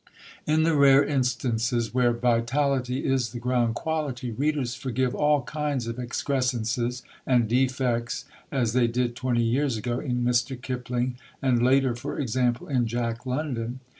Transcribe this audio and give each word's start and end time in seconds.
In 0.47 0.63
the 0.63 0.75
rare 0.75 1.05
instances 1.05 1.93
where 1.93 2.11
vitality 2.11 3.05
is 3.05 3.33
the 3.33 3.39
ground 3.39 3.75
quality, 3.75 4.31
readers 4.31 4.73
forgive 4.73 5.13
all 5.13 5.43
kinds 5.43 5.85
of 5.85 5.99
excrescences 5.99 7.03
and 7.27 7.47
defects, 7.47 8.25
as 8.51 8.73
they 8.73 8.87
did 8.87 9.15
twenty 9.15 9.43
years 9.43 9.77
ago 9.77 9.99
in 9.99 10.23
Mr. 10.23 10.59
Kipling, 10.59 11.17
and 11.39 11.61
later, 11.61 11.93
for 11.95 12.17
example, 12.17 12.67
in 12.67 12.87
Jack 12.87 13.27
London. 13.27 13.79